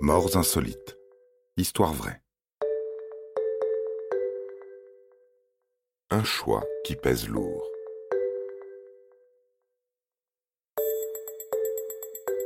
Morts 0.00 0.36
insolites. 0.36 0.98
Histoire 1.56 1.94
vraie. 1.94 2.20
Un 6.10 6.22
choix 6.22 6.62
qui 6.84 6.96
pèse 6.96 7.26
lourd. 7.26 7.66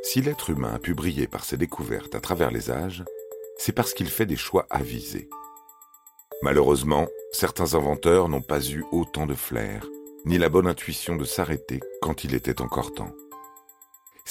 Si 0.04 0.20
l'être 0.20 0.50
humain 0.50 0.74
a 0.74 0.78
pu 0.78 0.94
briller 0.94 1.26
par 1.26 1.44
ses 1.44 1.56
découvertes 1.56 2.14
à 2.14 2.20
travers 2.20 2.52
les 2.52 2.70
âges, 2.70 3.04
c'est 3.58 3.72
parce 3.72 3.94
qu'il 3.94 4.08
fait 4.08 4.26
des 4.26 4.36
choix 4.36 4.66
avisés. 4.70 5.28
Malheureusement, 6.42 7.08
certains 7.32 7.74
inventeurs 7.74 8.28
n'ont 8.28 8.42
pas 8.42 8.64
eu 8.64 8.84
autant 8.92 9.26
de 9.26 9.34
flair, 9.34 9.84
ni 10.24 10.38
la 10.38 10.50
bonne 10.50 10.68
intuition 10.68 11.16
de 11.16 11.24
s'arrêter 11.24 11.80
quand 12.00 12.22
il 12.22 12.36
était 12.36 12.62
encore 12.62 12.94
temps. 12.94 13.12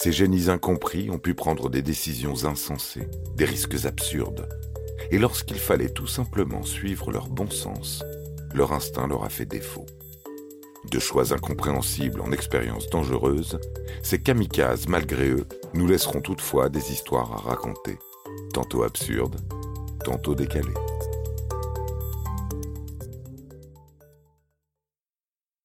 Ces 0.01 0.13
génies 0.13 0.49
incompris 0.49 1.09
ont 1.09 1.17
pu 1.17 1.33
prendre 1.33 1.69
des 1.69 1.81
décisions 1.81 2.45
insensées, 2.45 3.09
des 3.35 3.43
risques 3.43 3.83
absurdes. 3.83 4.47
Et 5.11 5.17
lorsqu'il 5.17 5.59
fallait 5.59 5.89
tout 5.89 6.07
simplement 6.07 6.63
suivre 6.63 7.11
leur 7.11 7.27
bon 7.27 7.49
sens, 7.49 8.05
leur 8.53 8.71
instinct 8.71 9.07
leur 9.07 9.25
a 9.25 9.29
fait 9.29 9.45
défaut. 9.45 9.85
De 10.89 10.99
choix 10.99 11.33
incompréhensibles 11.33 12.21
en 12.21 12.31
expériences 12.31 12.89
dangereuses, 12.89 13.59
ces 14.01 14.21
kamikazes, 14.21 14.87
malgré 14.87 15.31
eux, 15.31 15.45
nous 15.73 15.85
laisseront 15.85 16.21
toutefois 16.21 16.69
des 16.69 16.93
histoires 16.93 17.33
à 17.33 17.49
raconter, 17.49 17.99
tantôt 18.53 18.83
absurdes, 18.83 19.41
tantôt 20.05 20.33
décalées. 20.33 20.79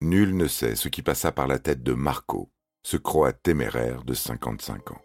Nul 0.01 0.37
ne 0.37 0.49
sait 0.49 0.75
ce 0.75 0.89
qui 0.89 1.03
passa 1.03 1.31
par 1.31 1.47
la 1.47 1.61
tête 1.61 1.85
de 1.85 1.93
Marco, 1.93 2.51
ce 2.85 2.99
croate 2.99 3.43
téméraire 3.43 4.05
de 4.05 4.13
55 4.13 4.91
ans. 4.91 5.01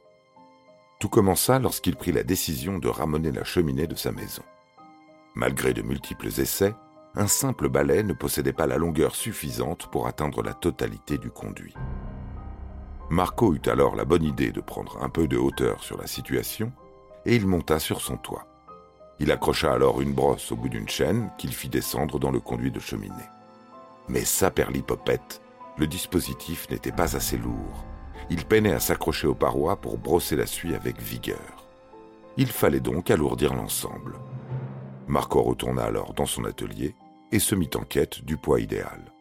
Tout 0.99 1.07
commença 1.07 1.59
lorsqu'il 1.59 1.95
prit 1.95 2.11
la 2.11 2.23
décision 2.23 2.77
de 2.77 2.89
ramener 2.89 3.31
la 3.31 3.45
cheminée 3.45 3.87
de 3.87 3.95
sa 3.95 4.11
maison. 4.11 4.43
Malgré 5.33 5.73
de 5.73 5.81
multiples 5.81 6.27
essais, 6.27 6.75
un 7.15 7.27
simple 7.27 7.69
balai 7.69 8.03
ne 8.03 8.11
possédait 8.11 8.51
pas 8.51 8.67
la 8.67 8.77
longueur 8.77 9.15
suffisante 9.15 9.87
pour 9.87 10.07
atteindre 10.07 10.43
la 10.43 10.53
totalité 10.53 11.17
du 11.17 11.31
conduit. 11.31 11.73
Marco 13.09 13.55
eut 13.55 13.69
alors 13.69 13.95
la 13.95 14.03
bonne 14.03 14.25
idée 14.25 14.51
de 14.51 14.59
prendre 14.59 15.01
un 15.01 15.09
peu 15.09 15.29
de 15.29 15.37
hauteur 15.37 15.81
sur 15.81 15.97
la 15.97 16.05
situation 16.05 16.73
et 17.25 17.37
il 17.37 17.47
monta 17.47 17.79
sur 17.79 18.01
son 18.01 18.17
toit. 18.17 18.45
Il 19.19 19.31
accrocha 19.31 19.71
alors 19.71 20.01
une 20.01 20.13
brosse 20.13 20.51
au 20.51 20.57
bout 20.57 20.69
d'une 20.69 20.89
chaîne 20.89 21.31
qu'il 21.37 21.53
fit 21.53 21.69
descendre 21.69 22.19
dans 22.19 22.31
le 22.31 22.41
conduit 22.41 22.71
de 22.71 22.79
cheminée. 22.81 23.15
Mais 24.09 24.25
saperlipopette, 24.25 25.41
le 25.79 25.87
dispositif 25.87 26.69
n'était 26.69 26.91
pas 26.91 27.15
assez 27.15 27.37
lourd. 27.37 27.85
Il 28.29 28.45
peinait 28.45 28.73
à 28.73 28.81
s'accrocher 28.81 29.27
aux 29.27 29.35
parois 29.35 29.77
pour 29.77 29.97
brosser 29.97 30.35
la 30.35 30.45
suie 30.45 30.75
avec 30.75 31.01
vigueur. 31.01 31.65
Il 32.37 32.47
fallait 32.47 32.81
donc 32.81 33.09
alourdir 33.09 33.55
l'ensemble. 33.55 34.15
Marco 35.07 35.41
retourna 35.41 35.83
alors 35.83 36.13
dans 36.13 36.25
son 36.25 36.43
atelier 36.43 36.95
et 37.31 37.39
se 37.39 37.55
mit 37.55 37.69
en 37.75 37.83
quête 37.83 38.23
du 38.25 38.37
poids 38.37 38.59
idéal. 38.59 39.11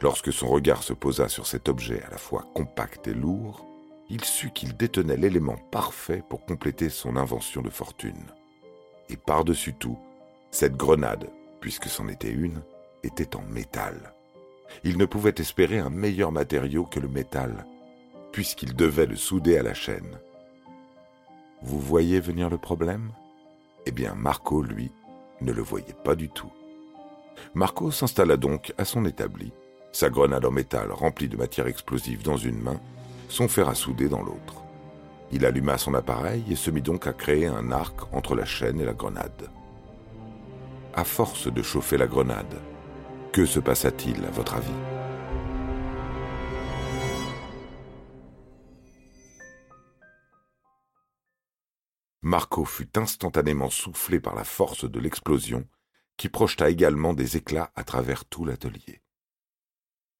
Lorsque 0.00 0.32
son 0.32 0.48
regard 0.48 0.82
se 0.82 0.92
posa 0.92 1.28
sur 1.28 1.46
cet 1.46 1.68
objet 1.68 2.02
à 2.02 2.10
la 2.10 2.18
fois 2.18 2.46
compact 2.54 3.06
et 3.06 3.14
lourd, 3.14 3.66
il 4.08 4.24
sut 4.24 4.50
qu'il 4.50 4.76
détenait 4.76 5.16
l'élément 5.16 5.56
parfait 5.70 6.22
pour 6.28 6.44
compléter 6.44 6.88
son 6.88 7.16
invention 7.16 7.62
de 7.62 7.70
fortune. 7.70 8.32
Et 9.08 9.16
par-dessus 9.16 9.74
tout, 9.74 9.98
cette 10.50 10.76
grenade, 10.76 11.28
puisque 11.60 11.88
c'en 11.88 12.08
était 12.08 12.32
une, 12.32 12.62
était 13.02 13.36
en 13.36 13.42
métal 13.42 14.14
il 14.82 14.98
ne 14.98 15.04
pouvait 15.04 15.34
espérer 15.38 15.78
un 15.78 15.90
meilleur 15.90 16.32
matériau 16.32 16.84
que 16.84 17.00
le 17.00 17.08
métal, 17.08 17.66
puisqu'il 18.32 18.74
devait 18.74 19.06
le 19.06 19.16
souder 19.16 19.58
à 19.58 19.62
la 19.62 19.74
chaîne. 19.74 20.18
Vous 21.62 21.80
voyez 21.80 22.20
venir 22.20 22.50
le 22.50 22.58
problème? 22.58 23.10
Eh 23.86 23.92
bien, 23.92 24.14
Marco, 24.14 24.62
lui, 24.62 24.90
ne 25.40 25.52
le 25.52 25.62
voyait 25.62 25.96
pas 26.04 26.14
du 26.14 26.28
tout. 26.28 26.52
Marco 27.54 27.90
s'installa 27.90 28.36
donc 28.36 28.72
à 28.78 28.84
son 28.84 29.04
établi, 29.04 29.52
sa 29.92 30.10
grenade 30.10 30.44
en 30.44 30.50
métal 30.50 30.90
remplie 30.92 31.28
de 31.28 31.36
matière 31.36 31.66
explosive 31.66 32.22
dans 32.22 32.36
une 32.36 32.60
main, 32.60 32.80
son 33.28 33.48
fer 33.48 33.68
à 33.68 33.74
souder 33.74 34.08
dans 34.08 34.22
l'autre. 34.22 34.62
Il 35.32 35.46
alluma 35.46 35.78
son 35.78 35.94
appareil 35.94 36.44
et 36.50 36.56
se 36.56 36.70
mit 36.70 36.82
donc 36.82 37.06
à 37.06 37.12
créer 37.12 37.46
un 37.46 37.72
arc 37.72 38.12
entre 38.12 38.34
la 38.34 38.44
chaîne 38.44 38.80
et 38.80 38.84
la 38.84 38.92
grenade. 38.92 39.50
À 40.94 41.04
force 41.04 41.52
de 41.52 41.62
chauffer 41.62 41.96
la 41.96 42.06
grenade, 42.06 42.60
que 43.34 43.46
se 43.46 43.58
passa-t-il, 43.58 44.24
à 44.24 44.30
votre 44.30 44.54
avis? 44.54 44.70
Marco 52.22 52.64
fut 52.64 52.96
instantanément 52.96 53.70
soufflé 53.70 54.20
par 54.20 54.36
la 54.36 54.44
force 54.44 54.88
de 54.88 55.00
l'explosion, 55.00 55.66
qui 56.16 56.28
projeta 56.28 56.70
également 56.70 57.12
des 57.12 57.36
éclats 57.36 57.72
à 57.74 57.82
travers 57.82 58.24
tout 58.24 58.44
l'atelier. 58.44 59.02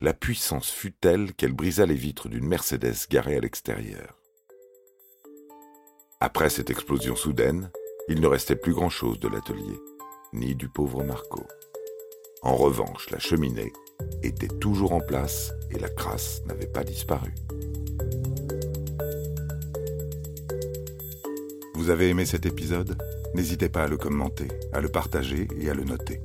La 0.00 0.12
puissance 0.12 0.72
fut 0.72 0.92
telle 0.92 1.34
qu'elle 1.34 1.53
brisa 1.53 1.86
les 1.86 1.94
vitres 1.94 2.28
d'une 2.28 2.48
Mercedes 2.48 3.06
garée 3.08 3.36
à 3.36 3.41
l'extérieur. 3.41 4.19
Après 6.19 6.50
cette 6.50 6.70
explosion 6.70 7.14
soudaine, 7.14 7.70
il 8.08 8.20
ne 8.20 8.26
restait 8.26 8.56
plus 8.56 8.74
grand-chose 8.74 9.20
de 9.20 9.28
l'atelier, 9.28 9.78
ni 10.32 10.56
du 10.56 10.69
pauvre 10.69 11.04
Marco. 11.04 11.47
En 12.44 12.56
revanche, 12.56 13.09
la 13.10 13.19
cheminée 13.19 13.72
était 14.22 14.49
toujours 14.49 14.93
en 14.93 15.00
place 15.00 15.50
et 15.71 15.78
la 15.78 15.88
crasse 15.88 16.43
n'avait 16.47 16.66
pas 16.66 16.84
disparu. 16.84 17.34
Vous 21.75 21.88
avez 21.88 22.10
aimé 22.10 22.27
cet 22.27 22.44
épisode? 22.44 22.99
N'hésitez 23.34 23.71
pas 23.71 23.84
à 23.84 23.88
le 23.88 23.97
commenter, 23.97 24.49
à 24.75 24.83
le 24.83 24.91
partager 24.91 25.49
et 25.59 25.71
à 25.71 25.75
le 25.75 25.84
noter. 25.84 26.21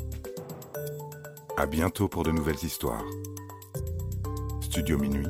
À 1.56 1.66
bientôt 1.66 2.10
pour 2.10 2.24
de 2.24 2.32
nouvelles 2.32 2.64
histoires. 2.64 3.06
Studio 4.60 4.98
Minuit, 4.98 5.28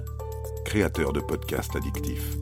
créateur 0.65 1.13
de 1.13 1.19
podcasts 1.19 1.75
addictifs. 1.75 2.35